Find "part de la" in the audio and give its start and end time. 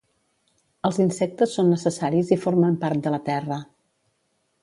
2.85-3.23